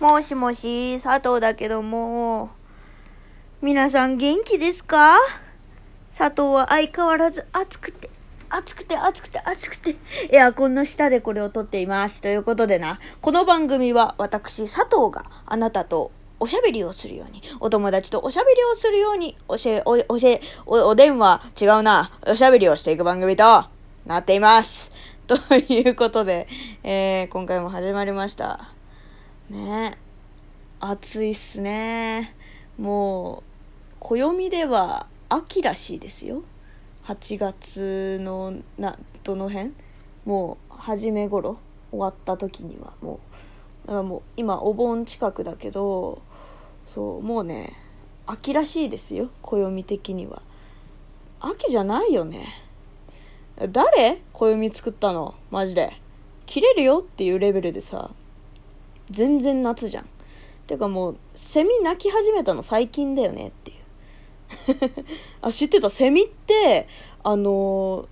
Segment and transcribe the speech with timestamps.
[0.00, 2.50] もしもし、佐藤だけども、
[3.60, 5.16] 皆さん元気ですか？
[6.16, 8.08] 佐藤は相変わらず暑くて、
[8.48, 9.96] 暑くて暑くて暑くて、
[10.30, 12.20] エアコンの下でこれを撮っています。
[12.20, 23.64] ということでな、この番組は私佐藤があなたとおしゃべりをするように、お友達とおしゃべりをするように、おしえ、お、おしえ、お、お電話、違うな、おしゃべりをしていく番組と
[24.06, 24.92] なっています。
[25.26, 26.46] ということで、
[26.84, 28.77] えー、今回も始まりました。
[29.50, 29.98] ね
[30.80, 32.34] 暑いっすね。
[32.78, 36.42] もう、暦では秋らしいですよ。
[37.04, 39.72] 8月の、な、どの辺？
[40.24, 41.58] もう、初め頃
[41.90, 43.20] 終わった時にはも
[43.84, 46.22] う、だからもう、今お盆近くだけど、
[46.86, 47.72] そう、もうね、
[48.26, 49.30] 秋らしいですよ。
[49.42, 50.42] 暦的には。
[51.40, 52.46] 秋じゃないよね。
[53.72, 54.22] 誰？
[54.32, 55.34] 暦作ったの？
[55.50, 55.94] マジで。
[56.46, 58.10] 切れるよっていうレベルでさ、
[59.10, 60.08] 全然夏じゃん。
[60.66, 63.78] てかもう、セミ鳴き始めたの最近だよねっていう。
[65.40, 65.90] あ、知ってた？
[65.90, 66.88] セミって、
[67.22, 68.06] あのー、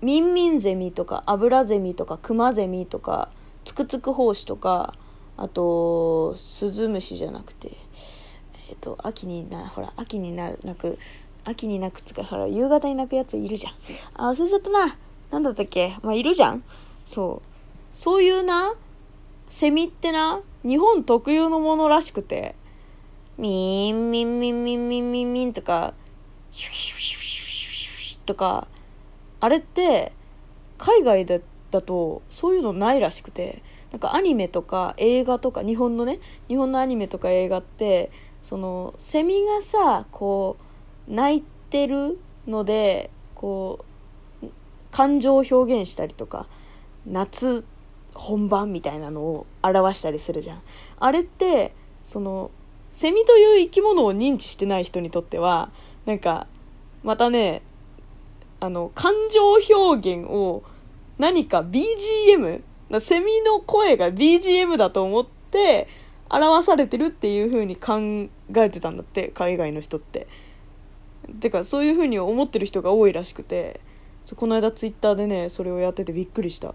[0.00, 3.30] ミンミンゼミとか、アブラゼミとか、クマゼミとか、
[3.64, 4.94] ツクツクホウシとか、
[5.36, 7.76] あと、スズムシじゃなくて、
[8.70, 10.98] えっ、と、秋にな、ほら、秋になる、なく、
[11.44, 13.74] 秋に鳴くつか、ほら、夕方に鳴くやついるじゃん。
[14.14, 14.96] あ、忘れちゃったな。
[15.30, 15.96] なんだったっけ？
[16.02, 16.64] まあ、いるじゃん
[17.06, 17.98] そう。
[17.98, 18.74] そういうな、
[19.50, 22.54] セミってな、日本特有のものらしくて、
[23.36, 25.94] ミーン、ミンミンミンミンミンミンとか、
[26.52, 28.66] シュシュシュシュシュとか、
[29.40, 30.12] あれって、
[30.76, 31.38] 海外だ
[31.70, 38.10] だとそういうのないらしくて、なんかアニメとか映画とか、日本のね、日本のアニメとか映画って、
[38.42, 40.56] その、セミがさ、こ
[41.08, 43.84] う、泣いてるので、こ
[44.42, 44.46] う、
[44.90, 46.46] 感情を表現したりとか、
[47.06, 47.64] 夏
[48.18, 50.62] 本番みたいなのを表したりするじゃん。
[50.98, 51.72] あれって、
[52.04, 52.50] その、
[52.90, 55.70] セミという生き物を認知してない人にとっては、
[56.04, 56.46] なんか、
[57.04, 57.62] またね、
[58.60, 60.64] あの、感情表現を
[61.18, 62.62] 何か BGM、
[63.00, 65.86] セミの声が BGM だと思って
[66.28, 70.26] 表されてるっていう風に考えてたんだって、海外の人って。
[71.40, 73.80] てか、そういう風に思ってる人が多いらしくて、
[74.34, 76.74] この間ツイッターでね、それをやっててびっくりした。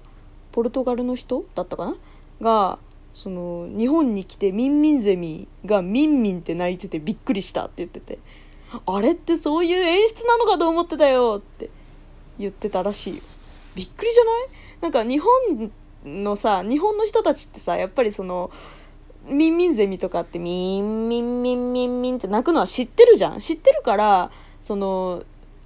[0.54, 1.96] ポルトガルの人だったかな？
[2.42, 2.80] が、
[3.14, 8.20] その、日本に来てミンミンゼミがミンミンって鳴いててびっくりしたって言ってて、
[8.86, 11.70] あれってそういう演出なのかと思ってたよって
[12.40, 13.22] 言ってたらしいよ。
[13.76, 14.48] びっくりじゃない？
[14.82, 15.72] なんか日本
[16.24, 18.52] のさ、日本の人たちってさ、やっぱりその、
[19.26, 23.40] ミンミンゼミとかってミンミンミンミンミンって鳴くのは知ってるじゃん。
[23.40, 24.32] 知ってるから、
[24.64, 25.24] その、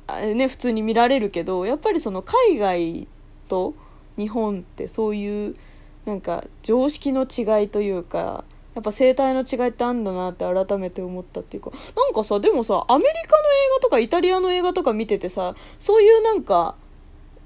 [0.08, 3.08] ね、普通に見られるけど、やっぱりその海外
[3.48, 3.74] と
[4.18, 5.56] 日本ってそういう
[6.06, 8.44] なんか常識の違いというか、
[8.76, 16.76] やっぱ生態の違いってあんだなって改めて思ったっていうか、なんかさ、でもさ、アメリカの映画とかイタリアの映画とか見ててさ、そういうなんか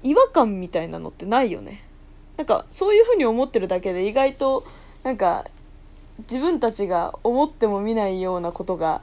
[0.02, 1.84] 違和感みたいなのってないよね。
[2.36, 4.64] なんかそういう風に思ってるだけで意外と
[5.04, 5.46] なんか
[6.20, 9.02] 自分たちが思っても見ないようなことが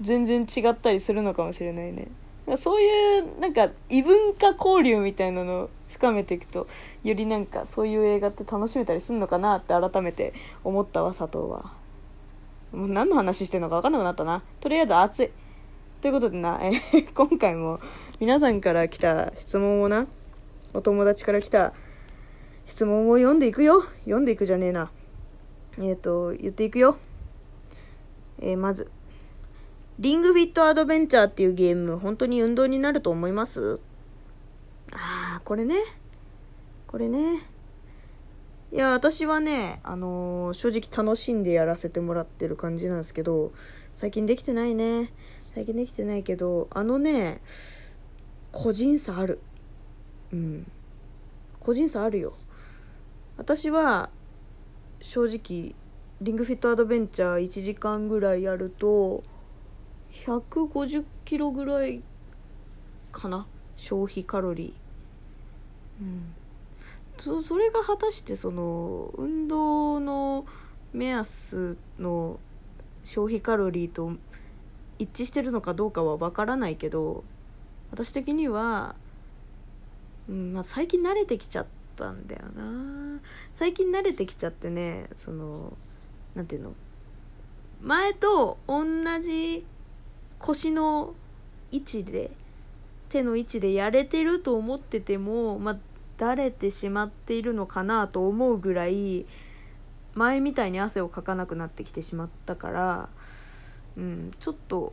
[0.00, 2.08] 全然違ったりするのかもしれないね。
[2.56, 6.66] そういうなんか異文化交流みたいなの深めていくと
[7.02, 11.72] よりなんかそういう映画って楽しめたりするのかなって改めて思ったわ佐藤は。
[12.72, 14.42] もう何の話してるのか分かんなくなったな。
[14.60, 15.30] とりあえず暑い。
[16.00, 17.78] ということでな、えー 今回も
[18.20, 20.06] 皆さんから来た質問をな。
[20.74, 21.72] お友達から来た
[22.66, 23.82] 質問を読んでいくよ。
[24.04, 24.90] 読んでいくじゃねえな。
[25.78, 26.96] えっ、と言っていくよ。
[28.40, 28.90] えーまず。
[30.00, 33.78] リングフィットアドベンチャーっていうゲーム、本当に運動になると思います？
[34.92, 34.96] あ、
[35.44, 35.74] これね。
[36.86, 37.42] これね。
[38.72, 43.52] いや、私はね、あのー正直楽しんでやらせてもらってる感じなんですけど、
[43.94, 45.12] 最近できてないね。
[45.54, 47.42] 最近できてないけど、あのね、
[48.52, 49.38] 個人差ある。
[50.32, 50.66] うん。
[51.60, 52.32] 個人差あるよ。
[53.36, 54.08] 私は、
[55.02, 55.74] 正直、
[56.22, 59.22] リングフィットアドベンチャー1時間ぐらいやると、
[60.10, 62.02] 150キロぐらい
[63.12, 63.46] かな
[63.76, 64.83] 消費カロリー
[66.00, 66.34] うん。
[67.18, 70.44] そそれが果たしてその運動の
[70.92, 72.40] 目安の
[73.04, 74.14] 消費カロリーと
[74.98, 77.22] 一致してるのかどうかは分からないけど
[77.90, 78.96] 私的には、
[80.28, 83.20] うんまあ、最近慣れてきちゃったんだよな。
[83.52, 85.76] 最近慣れてきちゃってねその
[86.34, 86.74] なんていうの？
[87.80, 88.84] 前と同
[89.20, 89.64] じ
[90.40, 91.14] 腰の
[91.70, 92.32] 位置で
[93.14, 95.76] 手の位置でやれてると思ってても、まあ、
[96.18, 99.24] だれてしまっているのかなと思うぐらい
[100.14, 103.08] 前みたいに汗をかかなくなってきてしまったから、
[103.96, 104.92] うん、ちょっと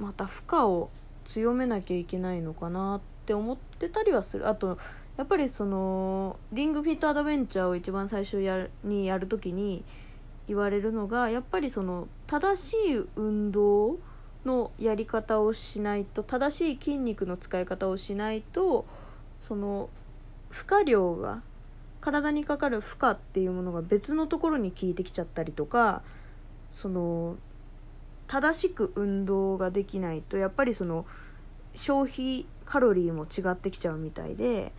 [0.00, 0.90] また負荷を
[1.22, 4.48] 強めなきゃいけないのかなって思ってたりはする。
[4.48, 4.76] あと
[5.16, 9.84] やっぱりそのリングフィットアドベンチャーを一番最初やにやるときに
[10.48, 13.98] 言われるのがやっぱりその正しい運動
[14.44, 18.86] のやり方をしないと正しい筋肉の使い方をしないと
[19.40, 19.88] その
[20.50, 21.42] 負荷量が
[22.00, 26.02] 体にかかる負荷っていうものが別のところに効いてきちゃったりとか
[26.72, 27.36] その
[28.26, 31.06] 正しく運動ができないとやっぱりその
[31.74, 34.72] 消費カロリーも違ってきちゃうみたいで、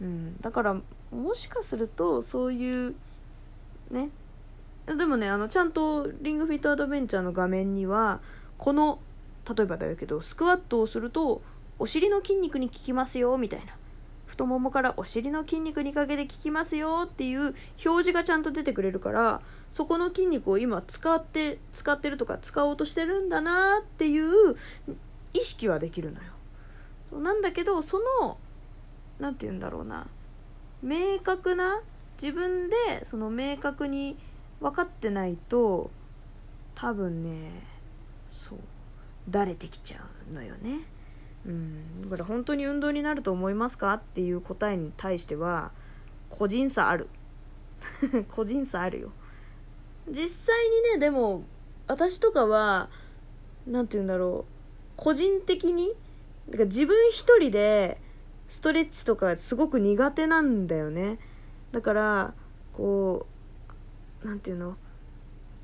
[0.00, 0.80] うん、だから
[1.10, 2.94] もしかするとそういう
[3.90, 4.10] ね
[4.86, 8.20] でもねあのちゃんとリングフィットアドベンチャーの画面には
[8.62, 9.00] この
[9.56, 11.42] 例えばだけどスクワットをすると
[11.80, 13.72] お尻の筋肉に効きますよみたいな。
[14.26, 17.56] 太ももからお尻の筋肉にかけて効きますよっていう表
[18.04, 19.42] 示がちゃんと出てくれるから
[19.72, 24.56] そこの筋肉を今使って使ってるとか使おうとしてるんだなっていう
[25.34, 26.30] 意識はできるのよ。
[27.10, 28.38] そうなんだけどその
[29.18, 30.06] 何て言うんだろうな。
[30.84, 31.80] 明確な
[32.14, 34.16] 自分でその明確に
[34.60, 35.90] 分かってないと
[36.76, 37.71] 多分ね
[38.42, 38.58] そう
[39.28, 40.80] だれてきちゃうのよね
[41.44, 45.72] うん、だから本当に運動になると思いますかっていう答えに対しては
[46.28, 47.08] 個人差ある
[48.28, 49.12] 個人差あるよ
[50.08, 51.42] 実際にねでも
[51.88, 52.88] 私とかは
[53.66, 54.52] 何て言うんだろう
[54.96, 55.88] 個人的に
[56.48, 58.00] だから自分一人で
[58.46, 61.18] ストレッチとかすごく苦手なんだよね
[61.72, 62.34] だから
[62.72, 63.26] こ
[64.22, 64.76] う何て言うの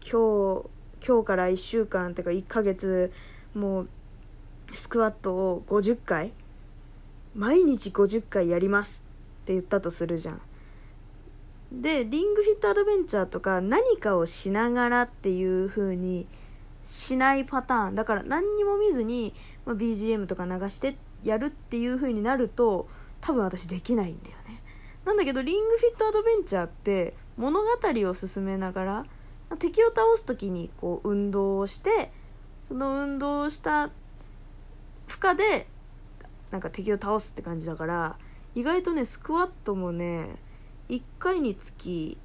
[0.03, 3.13] 今日今日から1週間ってか1ヶ月
[3.55, 3.89] もう
[4.73, 6.33] スクワットを50回
[7.35, 9.05] 毎日50回やります
[9.43, 10.41] って言ったとするじゃん。
[11.71, 16.27] でリングフィットアドベンチャーとか何かをしながらっていう風に
[16.83, 19.35] しないパターンだから何にも見ずに、
[19.67, 22.89] ま、BGM とか流してやるっていう風になると
[23.21, 24.63] 多分私できないんだよね。
[25.05, 29.07] なんだけどリングフィットアドベンチャーって物語を進めながら
[29.57, 32.13] 敵を倒す時にこう運動をして
[32.63, 33.91] その運動をした
[35.07, 35.67] 負荷で
[36.51, 38.17] なんか敵を倒すって感じだから
[38.55, 40.37] 意外とねスクワットもね
[40.89, 42.19] 1回につき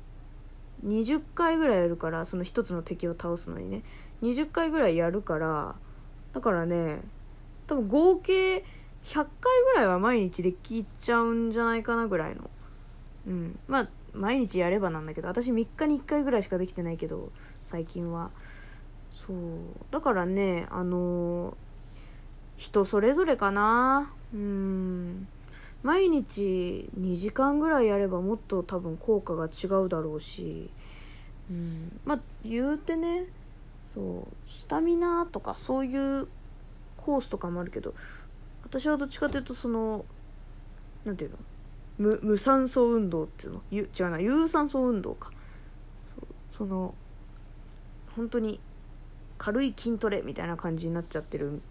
[0.85, 3.83] 20回ぐらいやるからその1つの敵を倒すのにね
[4.21, 5.75] 20回ぐらいやるから
[6.33, 7.01] だからね
[7.67, 8.65] 多分合計
[9.03, 9.27] 100回
[9.73, 12.49] ぐらいは毎日できちゃうんじゃないかなぐらいの。
[13.27, 13.59] うん。
[13.67, 17.31] まあ毎日やればなんだけど私3日に1回ぐらいしかできてないけど
[17.63, 18.31] 最近は。
[19.11, 19.37] そう。
[19.91, 21.55] だからねあの
[22.57, 24.11] 人それぞれかな。
[24.33, 25.27] うん。
[25.83, 30.69] 毎日2時間ぐらいやればもっと多分効果が違うだろうし、
[31.51, 33.25] うん、まあ言うてね
[33.85, 36.27] そうスタミナとかそういう
[36.95, 37.93] コースとかもあるけど
[38.63, 40.05] 私はどっちかというとその
[41.03, 41.37] なんていうの？
[41.97, 43.61] 無無酸素運動っていうの？
[43.71, 44.19] ゆ違うな。
[44.19, 45.31] 有酸素運動か。
[46.01, 46.27] そう。
[46.49, 46.95] その
[48.15, 48.59] 本当に
[49.37, 51.61] 軽い筋トレみたいな感じになっちゃってる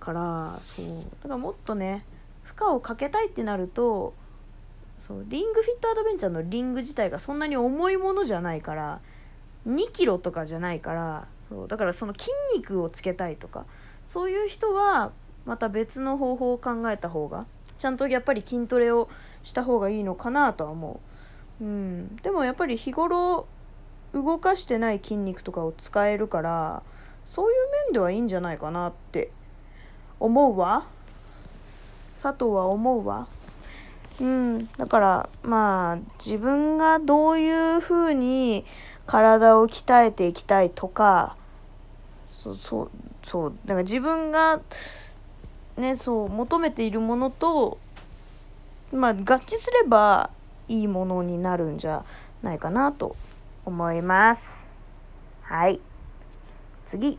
[0.00, 0.86] からそう。
[0.86, 2.04] だからもっとね
[2.42, 4.14] 負荷をかけたいってなると
[4.98, 5.24] そう。
[5.28, 9.00] リングフィットアドベンチャーのリング自体がそんなに重いものじゃないから
[9.66, 11.68] 2キロとかじゃないからそう。
[11.68, 13.66] だからその筋肉をつけたいとか
[14.06, 15.12] そういう人は
[15.46, 17.46] また別の方法を考えた方が
[17.78, 19.08] ちゃんとやっぱり筋トレを
[19.42, 21.00] した方がいいのかなとは思
[21.60, 23.46] う、うん、でもやっぱり日頃
[24.12, 26.82] 動かしてない筋肉とかを使えるから
[27.24, 27.54] そういう
[27.86, 29.30] 面ではいいんじゃないかなって
[30.20, 30.86] 思うわ。
[32.12, 33.26] 佐藤は思うわ。
[34.20, 34.68] うん。
[34.76, 38.64] だからまあ自分がどういうふうに
[39.06, 41.36] 体を鍛えていきたいとか
[42.28, 42.90] そうそう。
[43.24, 44.60] そうだから自分が
[45.76, 47.78] ねそう求めているものと
[48.92, 50.30] まあ合致すれば
[50.68, 52.04] いいものになるんじゃ
[52.42, 53.16] ないかなと
[53.64, 54.68] 思います。
[55.42, 55.80] はい。
[56.86, 57.18] 次。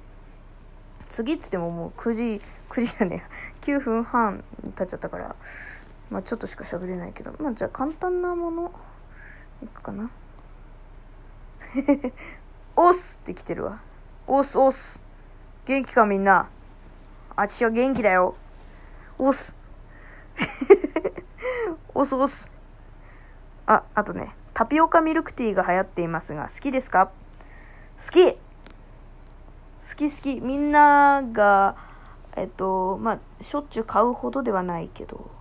[1.10, 3.24] 次っつってももう9時9時じゃね
[3.62, 4.44] え9分半
[4.76, 5.36] 経っちゃったから。
[6.10, 7.34] まあちょっとしか喋れないけど。
[7.40, 8.72] まあじゃあ簡単なもの
[9.64, 10.10] いくかな。
[12.76, 13.82] おっすって来てるわ。
[14.28, 15.02] おっすおっす
[15.66, 16.50] 元気かみんな。
[17.36, 18.36] あちは元気だよ。
[19.18, 19.56] おす。
[21.94, 22.52] おすおす。
[23.66, 27.08] ああとねタピオカミルクティーが流行っていますが好きですか？
[27.08, 27.12] 好
[28.12, 28.34] き。
[28.34, 28.40] 好
[29.96, 30.42] き好き。
[30.42, 31.76] みんなが
[32.36, 35.32] えっとまあしょっちゅう買うほどではないけど、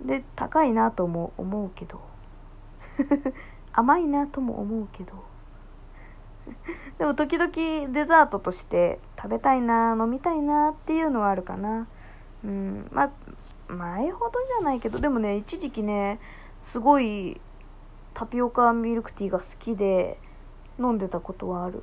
[0.00, 2.00] うん、で高いなとも思うけど。
[3.76, 5.12] 甘いなとも思うけど。
[6.98, 7.50] でも時々
[7.92, 11.88] デザートとして食べたいな飲みたいなっていうのはあるかな。
[12.44, 12.88] うん。
[12.92, 13.10] まあ
[13.72, 16.20] 前ほどじゃないけどでもね一時期ね
[16.60, 17.40] すごい
[18.12, 20.18] タピオカミルクティーが好きで
[20.78, 21.82] 飲んでたことはある。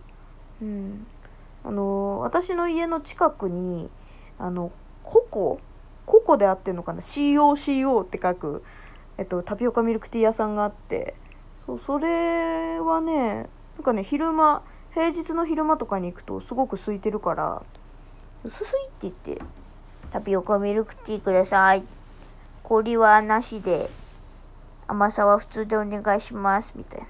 [0.61, 1.07] うん。
[1.63, 3.89] あの私の家の近くに
[4.39, 4.71] あの
[5.03, 5.59] ココ
[6.05, 8.63] ココであってんのかな？COCO って書く、
[9.17, 11.15] えっと、タピオカミルクティー屋さんがあって
[11.65, 14.63] そうそれはねなんかね昼間
[14.93, 17.63] 平日の昼間とかに行くとすごく空いてるから
[18.43, 19.41] 「すすい」って言って
[20.11, 21.83] 「タピオカミルクティーください」
[22.63, 23.89] 「氷はなしで
[24.87, 27.07] 甘さは普通でお願いします」みたいな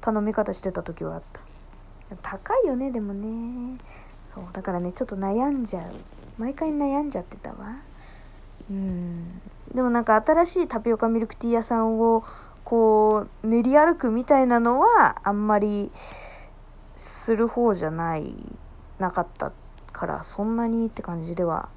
[0.00, 1.40] 頼み方してた時はあった。
[2.22, 3.78] 高いよねでもね。
[4.24, 5.82] そうだからねちょっと悩んじゃう。
[6.38, 7.76] 毎回悩んじゃってたわ。
[8.70, 9.40] うん。
[9.74, 12.24] でもなんか新しいタピオカミルクティー屋さんを
[12.64, 15.90] こう練り歩くみたいなのはあんまり
[16.96, 18.34] する方じゃない
[18.98, 19.52] なかった
[19.92, 21.68] からそんなにって感じでは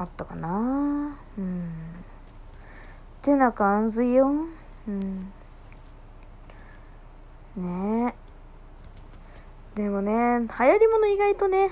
[0.00, 1.18] あったかな。
[1.36, 1.70] うん。
[3.22, 4.32] てな感じよ。
[4.86, 5.32] うん。
[7.56, 8.14] ね。
[9.76, 11.70] えでもね流行り物意外とね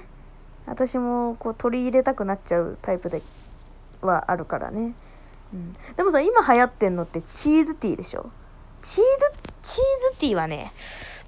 [0.65, 3.21] 私もこう取り入れたくなっちゃうタイプで
[4.01, 4.95] はあるからね。
[5.53, 8.31] うん、でもさ今流行ってんのってチーズティーでしょ？
[8.83, 9.05] チーズ
[9.63, 10.73] チーズティーはね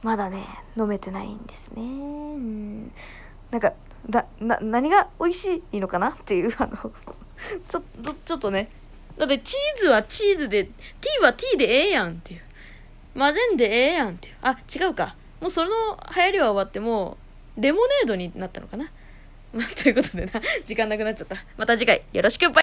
[0.02, 0.44] まだね
[0.76, 2.92] 飲めてないんですね、うん、
[3.50, 3.72] なんか
[4.08, 6.92] だな何が美味しいのかなっていうあの
[7.68, 7.82] ちょ
[8.24, 8.70] ちょっとね。
[9.16, 12.40] だってチーズはチーズでティーはティーでええやんっていう。
[13.16, 14.34] 混ぜんでええやんっていう。
[14.42, 15.16] あ違うか。
[15.40, 15.70] もうその
[16.14, 17.16] 流行りは終わっても
[17.56, 18.88] うレモネードになったのかな、
[19.76, 20.32] ということでな。
[20.64, 21.36] 時間なくなっちゃった。
[21.56, 22.02] また次回。
[22.12, 22.48] よろしく。
[22.48, 22.52] バイ。